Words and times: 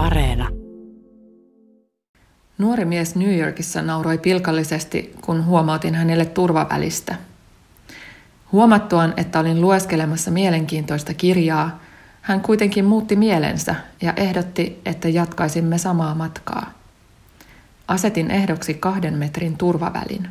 Areena. 0.00 0.48
Nuori 2.58 2.84
mies 2.84 3.14
New 3.16 3.38
Yorkissa 3.38 3.82
nauroi 3.82 4.18
pilkallisesti, 4.18 5.14
kun 5.20 5.46
huomautin 5.46 5.94
hänelle 5.94 6.24
turvavälistä. 6.24 7.14
Huomattuaan, 8.52 9.14
että 9.16 9.40
olin 9.40 9.60
lueskelemassa 9.60 10.30
mielenkiintoista 10.30 11.14
kirjaa, 11.14 11.80
hän 12.20 12.40
kuitenkin 12.40 12.84
muutti 12.84 13.16
mielensä 13.16 13.74
ja 14.02 14.12
ehdotti, 14.16 14.80
että 14.84 15.08
jatkaisimme 15.08 15.78
samaa 15.78 16.14
matkaa. 16.14 16.72
Asetin 17.88 18.30
ehdoksi 18.30 18.74
kahden 18.74 19.14
metrin 19.14 19.56
turvavälin. 19.56 20.28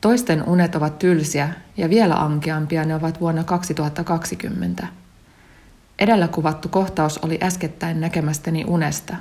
Toisten 0.00 0.48
unet 0.48 0.74
ovat 0.74 0.98
tylsiä 0.98 1.48
ja 1.76 1.90
vielä 1.90 2.14
ankeampia 2.14 2.84
ne 2.84 2.94
ovat 2.94 3.20
vuonna 3.20 3.44
2020. 3.44 4.86
Edellä 5.98 6.28
kuvattu 6.28 6.68
kohtaus 6.68 7.18
oli 7.18 7.38
äskettäin 7.42 8.00
näkemästäni 8.00 8.64
unesta. 8.66 9.16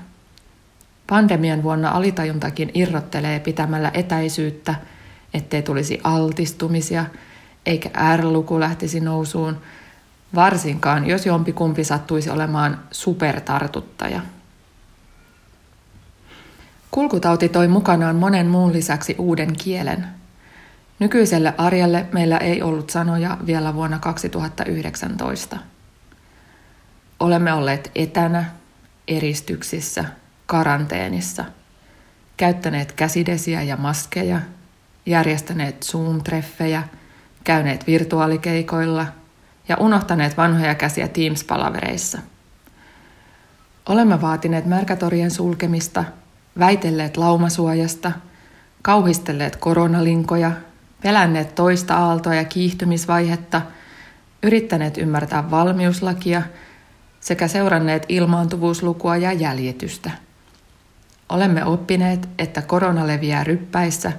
Pandemian 1.07 1.63
vuonna 1.63 1.91
alitajuntakin 1.91 2.71
irrottelee 2.73 3.39
pitämällä 3.39 3.91
etäisyyttä, 3.93 4.75
ettei 5.33 5.61
tulisi 5.61 6.01
altistumisia, 6.03 7.05
eikä 7.65 7.89
R-luku 8.17 8.59
lähtisi 8.59 8.99
nousuun, 8.99 9.57
varsinkaan 10.35 11.07
jos 11.07 11.25
jompikumpi 11.25 11.83
sattuisi 11.83 12.29
olemaan 12.29 12.79
supertartuttaja. 12.91 14.21
Kulkutauti 16.91 17.49
toi 17.49 17.67
mukanaan 17.67 18.15
monen 18.15 18.47
muun 18.47 18.73
lisäksi 18.73 19.15
uuden 19.17 19.53
kielen. 19.57 20.07
Nykyiselle 20.99 21.53
arjelle 21.57 22.05
meillä 22.11 22.37
ei 22.37 22.61
ollut 22.61 22.89
sanoja 22.89 23.37
vielä 23.45 23.73
vuonna 23.75 23.99
2019. 23.99 25.57
Olemme 27.19 27.53
olleet 27.53 27.91
etänä, 27.95 28.45
eristyksissä, 29.07 30.05
karanteenissa, 30.45 31.45
käyttäneet 32.37 32.91
käsidesiä 32.91 33.61
ja 33.61 33.77
maskeja, 33.77 34.41
järjestäneet 35.05 35.85
Zoom-treffejä, 35.85 36.83
käyneet 37.43 37.87
virtuaalikeikoilla 37.87 39.07
ja 39.67 39.77
unohtaneet 39.77 40.37
vanhoja 40.37 40.75
käsiä 40.75 41.07
Teams-palavereissa. 41.07 42.19
Olemme 43.89 44.21
vaatineet 44.21 44.65
märkätorien 44.65 45.31
sulkemista, 45.31 46.03
väitelleet 46.59 47.17
laumasuojasta, 47.17 48.11
kauhistelleet 48.81 49.55
koronalinkoja, 49.55 50.51
pelänneet 51.03 51.55
toista 51.55 51.97
aaltoa 51.97 52.35
ja 52.35 52.45
kiihtymisvaihetta, 52.45 53.61
yrittäneet 54.43 54.97
ymmärtää 54.97 55.51
valmiuslakia– 55.51 56.41
sekä 57.25 57.47
seuranneet 57.47 58.05
ilmaantuvuuslukua 58.09 59.17
ja 59.17 59.33
jäljitystä. 59.33 60.11
Olemme 61.29 61.65
oppineet, 61.65 62.29
että 62.37 62.61
korona 62.61 63.07
leviää 63.07 63.43
ryppäissä 63.43 64.11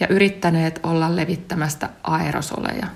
ja 0.00 0.08
yrittäneet 0.08 0.80
olla 0.82 1.16
levittämästä 1.16 1.90
aerosoleja. 2.02 2.86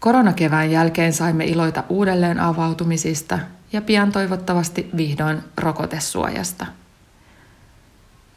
Koronakevään 0.00 0.70
jälkeen 0.70 1.12
saimme 1.12 1.44
iloita 1.44 1.84
uudelleen 1.88 2.40
avautumisista 2.40 3.38
ja 3.72 3.82
pian 3.82 4.12
toivottavasti 4.12 4.90
vihdoin 4.96 5.38
rokotesuojasta. 5.56 6.66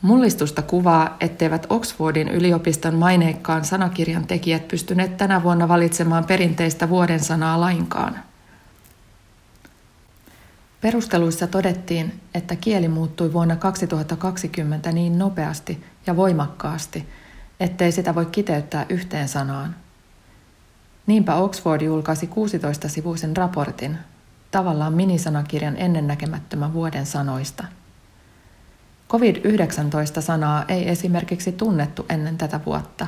Mullistusta 0.02 0.62
kuvaa, 0.62 1.18
etteivät 1.20 1.68
Oxfordin 1.70 2.28
yliopiston 2.28 2.96
maineikkaan 2.96 3.66
sanakirjan 3.66 4.28
tekijät 4.28 4.68
pystyneet 4.68 5.18
tänä 5.18 5.44
vuonna 5.44 5.68
valitsemaan 5.68 6.26
perinteistä 6.26 6.90
vuoden 6.90 7.20
sanaa 7.20 7.60
lainkaan– 7.60 8.20
Perusteluissa 10.82 11.48
todettiin, 11.48 12.20
että 12.34 12.56
kieli 12.56 12.88
muuttui 12.88 13.34
vuonna 13.34 13.56
2020 13.56 14.92
niin 14.92 15.20
nopeasti 15.20 15.84
ja 16.08 16.16
voimakkaasti, 16.16 17.08
ettei 17.60 17.92
sitä 17.92 18.16
voi 18.16 18.26
kiteyttää 18.26 18.86
yhteen 18.90 19.28
sanaan. 19.28 19.76
Niinpä 21.08 21.36
Oxford 21.36 21.82
julkaisi 21.82 22.26
16-sivuisen 22.26 23.38
raportin, 23.38 23.98
tavallaan 24.52 24.94
minisanakirjan 24.94 25.78
ennennäkemättömän 25.78 26.74
vuoden 26.74 27.06
sanoista. 27.06 27.64
COVID-19-sanaa 29.10 30.66
ei 30.68 30.90
esimerkiksi 30.90 31.52
tunnettu 31.52 32.06
ennen 32.10 32.38
tätä 32.38 32.60
vuotta. 32.66 33.08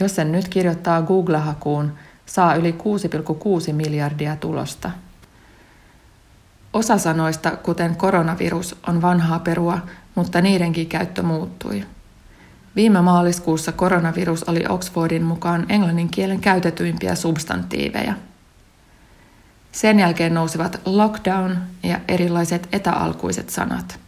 Jos 0.00 0.16
sen 0.16 0.32
nyt 0.32 0.48
kirjoittaa 0.48 1.02
Google-hakuun, 1.02 1.92
saa 2.26 2.54
yli 2.54 2.72
6,6 3.66 3.72
miljardia 3.72 4.36
tulosta– 4.36 4.90
Osa 6.76 6.98
sanoista, 6.98 7.50
kuten 7.50 7.96
koronavirus, 7.96 8.76
on 8.86 9.02
vanhaa 9.02 9.38
perua, 9.38 9.78
mutta 10.14 10.40
niidenkin 10.40 10.86
käyttö 10.86 11.22
muuttui. 11.22 11.84
Viime 12.76 13.00
maaliskuussa 13.00 13.72
koronavirus 13.72 14.42
oli 14.44 14.64
Oxfordin 14.68 15.22
mukaan 15.22 15.66
englannin 15.68 16.08
kielen 16.08 16.40
käytetyimpiä 16.40 17.14
substantiiveja. 17.14 18.14
Sen 19.72 19.98
jälkeen 19.98 20.34
nousivat 20.34 20.80
lockdown 20.84 21.56
ja 21.82 22.00
erilaiset 22.08 22.68
etäalkuiset 22.72 23.50
sanat. 23.50 23.98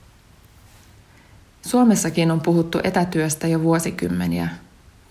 Suomessakin 1.63 2.31
on 2.31 2.41
puhuttu 2.41 2.81
etätyöstä 2.85 3.47
jo 3.47 3.63
vuosikymmeniä. 3.63 4.49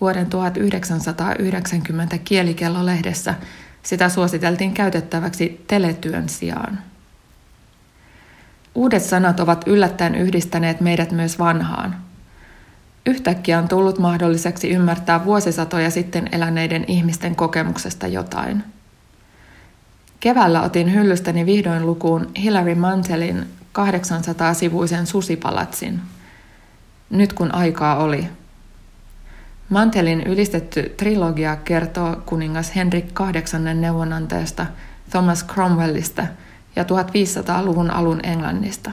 Vuoden 0.00 0.26
1990 0.26 2.18
kielikellolehdessä 2.18 3.34
sitä 3.82 4.08
suositeltiin 4.08 4.74
käytettäväksi 4.74 5.64
teletyön 5.66 6.28
sijaan. 6.28 6.87
Uudet 8.78 9.02
sanat 9.02 9.40
ovat 9.40 9.64
yllättäen 9.66 10.14
yhdistäneet 10.14 10.80
meidät 10.80 11.12
myös 11.12 11.38
vanhaan. 11.38 11.96
Yhtäkkiä 13.06 13.58
on 13.58 13.68
tullut 13.68 13.98
mahdolliseksi 13.98 14.70
ymmärtää 14.70 15.24
vuosisatoja 15.24 15.90
sitten 15.90 16.28
eläneiden 16.32 16.84
ihmisten 16.88 17.36
kokemuksesta 17.36 18.06
jotain. 18.06 18.64
Keväällä 20.20 20.62
otin 20.62 20.94
hyllystäni 20.94 21.46
vihdoin 21.46 21.86
lukuun 21.86 22.30
Hilary 22.36 22.74
Mantelin 22.74 23.46
800-sivuisen 23.78 25.06
susipalatsin. 25.06 26.00
Nyt 27.10 27.32
kun 27.32 27.54
aikaa 27.54 27.96
oli. 27.96 28.28
Mantelin 29.68 30.22
ylistetty 30.22 30.94
trilogia 30.96 31.56
kertoo 31.56 32.16
kuningas 32.26 32.76
Henrik 32.76 33.20
VIII 33.20 33.74
neuvonantajasta 33.74 34.66
Thomas 35.10 35.46
Cromwellista– 35.46 36.26
ja 36.78 36.84
1500-luvun 36.84 37.90
alun 37.90 38.20
Englannista. 38.22 38.90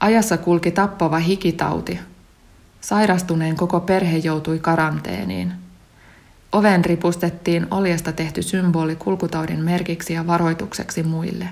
Ajassa 0.00 0.38
kulki 0.38 0.70
tappava 0.70 1.18
hikitauti. 1.18 2.00
Sairastuneen 2.80 3.56
koko 3.56 3.80
perhe 3.80 4.16
joutui 4.16 4.58
karanteeniin. 4.58 5.52
Oven 6.52 6.84
ripustettiin 6.84 7.66
oljesta 7.70 8.12
tehty 8.12 8.42
symboli 8.42 8.96
kulkutaudin 8.96 9.60
merkiksi 9.60 10.12
ja 10.12 10.26
varoitukseksi 10.26 11.02
muille. 11.02 11.48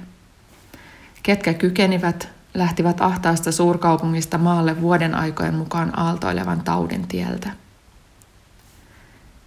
Ketkä 1.23 1.55
kykenivät, 1.55 2.29
lähtivät 2.55 3.01
ahtaasta 3.01 3.53
suurkaupungista 3.53 4.39
maalle 4.39 4.81
vuoden 4.81 5.15
aikojen 5.15 5.55
mukaan 5.55 5.99
aaltoilevan 5.99 6.61
taudin 6.61 7.09
tieltä. 7.09 7.51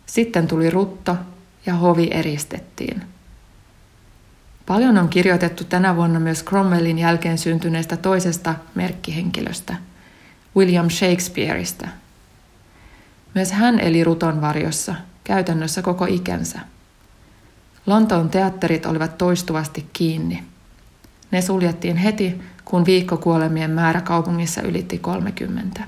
Sitten 0.06 0.48
tuli 0.48 0.70
rutto 0.70 1.18
ja 1.66 1.76
hovi 1.76 2.08
eristettiin. 2.12 3.02
Paljon 4.66 4.98
on 4.98 5.10
kirjoitettu 5.10 5.64
tänä 5.64 5.96
vuonna 5.96 6.20
myös 6.20 6.46
Cromwellin 6.46 7.00
jälkeen 7.00 7.38
syntyneestä 7.38 7.98
toisesta 7.98 8.56
merkkihenkilöstä, 8.76 9.76
William 10.58 10.90
Shakespeareista. 10.90 11.88
Myös 13.34 13.52
hän 13.52 13.80
eli 13.80 14.04
ruton 14.04 14.42
varjossa, 14.42 14.96
käytännössä 15.24 15.82
koko 15.82 16.06
ikänsä. 16.06 16.60
Lontoon 17.86 18.30
teatterit 18.30 18.86
olivat 18.86 19.18
toistuvasti 19.18 19.86
kiinni. 19.94 20.44
Ne 21.32 21.41
suljettiin 21.41 21.97
heti, 21.97 22.41
kun 22.66 22.85
viikkokuolemien 22.85 23.72
määrä 23.72 24.02
kaupungissa 24.02 24.62
ylitti 24.62 24.97
30. 24.97 25.84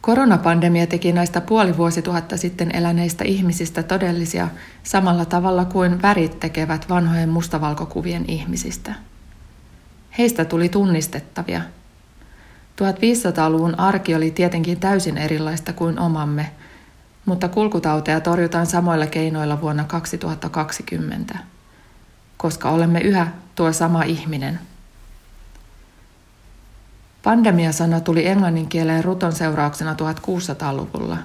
Koronapandemia 0.00 0.86
teki 0.86 1.12
näistä 1.12 1.40
puoli 1.40 1.76
vuosituhatta 1.76 2.36
sitten 2.36 2.76
eläneistä 2.76 3.24
ihmisistä 3.24 3.82
todellisia 3.82 4.48
samalla 4.82 5.24
tavalla 5.24 5.64
kuin 5.64 6.02
värit 6.02 6.40
tekevät 6.40 6.88
vanhojen 6.88 7.28
mustavalkokuvien 7.28 8.24
ihmisistä. 8.28 8.94
Heistä 10.18 10.44
tuli 10.44 10.68
tunnistettavia. 10.68 11.60
1500-luvun 12.82 13.80
arki 13.80 14.14
oli 14.14 14.30
tietenkin 14.30 14.80
täysin 14.80 15.18
erilaista 15.18 15.72
kuin 15.72 15.98
omamme, 15.98 16.50
mutta 17.26 17.48
kulkutauteja 17.48 18.20
torjutaan 18.20 18.66
samoilla 18.66 19.06
keinoilla 19.06 19.60
vuonna 19.60 19.84
2020, 19.84 21.38
koska 22.36 22.70
olemme 22.70 23.00
yhä 23.00 23.28
tuo 23.54 23.72
sama 23.72 24.02
ihminen– 24.02 24.60
Pandemiasana 27.22 28.00
tuli 28.00 28.26
englannin 28.26 28.68
kieleen 28.68 29.04
ruton 29.04 29.32
seurauksena 29.32 29.94
1600-luvulla. 29.94 31.16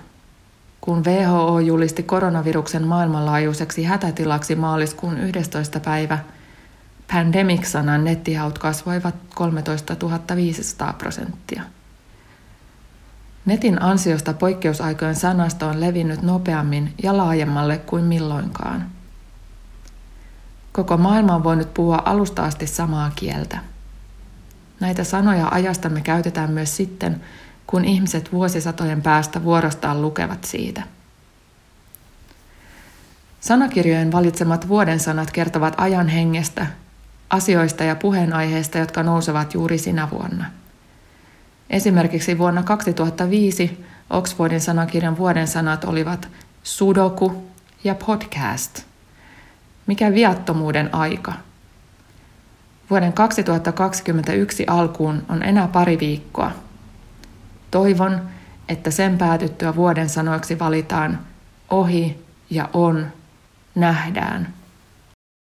kun 0.81 1.03
WHO 1.05 1.59
julisti 1.59 2.03
koronaviruksen 2.03 2.87
maailmanlaajuiseksi 2.87 3.83
hätätilaksi 3.83 4.55
maaliskuun 4.55 5.17
11. 5.17 5.79
päivä, 5.79 6.19
pandemic-sanan 7.13 8.03
nettihaut 8.03 8.59
kasvoivat 8.59 9.15
13 9.35 9.95
500 10.35 10.93
prosenttia. 10.93 11.63
Netin 13.45 13.81
ansiosta 13.81 14.33
poikkeusaikojen 14.33 15.15
sanasto 15.15 15.67
on 15.67 15.81
levinnyt 15.81 16.21
nopeammin 16.21 16.93
ja 17.03 17.17
laajemmalle 17.17 17.77
kuin 17.77 18.03
milloinkaan. 18.03 18.85
Koko 20.71 20.97
maailma 20.97 21.35
on 21.35 21.43
voinut 21.43 21.73
puhua 21.73 22.01
alusta 22.05 22.43
asti 22.43 22.67
samaa 22.67 23.11
kieltä. 23.15 23.74
Näitä 24.79 25.03
sanoja 25.03 25.47
ajastamme 25.51 26.01
käytetään 26.01 26.51
myös 26.51 26.77
sitten, 26.77 27.21
kun 27.67 27.85
ihmiset 27.85 28.33
vuosisatojen 28.33 29.01
päästä 29.01 29.43
vuorostaan 29.43 30.01
lukevat 30.01 30.43
siitä. 30.43 30.83
Sanakirjojen 33.39 34.11
valitsemat 34.11 34.67
vuoden 34.67 34.99
sanat 34.99 35.31
kertovat 35.31 35.73
ajan 35.77 36.07
hengestä, 36.07 36.67
asioista 37.29 37.83
ja 37.83 37.95
puheenaiheista, 37.95 38.77
jotka 38.77 39.03
nousevat 39.03 39.53
juuri 39.53 39.77
sinä 39.77 40.09
vuonna. 40.11 40.45
Esimerkiksi 41.69 42.37
vuonna 42.37 42.63
2005 42.63 43.85
Oxfordin 44.09 44.61
sanakirjan 44.61 45.17
vuoden 45.17 45.47
sanat 45.47 45.83
olivat 45.83 46.27
sudoku 46.63 47.47
ja 47.83 47.95
podcast. 47.95 48.83
Mikä 49.87 50.13
viattomuuden 50.13 50.95
aika? 50.95 51.33
Vuoden 52.89 53.13
2021 53.13 54.63
alkuun 54.67 55.23
on 55.29 55.43
enää 55.43 55.67
pari 55.67 55.99
viikkoa– 55.99 56.51
Toivon, 57.71 58.21
että 58.69 58.91
sen 58.91 59.17
päätyttyä 59.17 59.75
vuoden 59.75 60.09
sanoiksi 60.09 60.59
valitaan 60.59 61.19
ohi 61.69 62.25
ja 62.49 62.69
on, 62.73 63.07
nähdään– 63.75 64.53